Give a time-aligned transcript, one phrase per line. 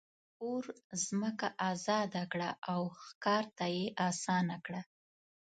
[0.43, 0.63] اور
[1.05, 4.81] ځمکه آزاده کړه او ښکار ته یې آسانه کړه.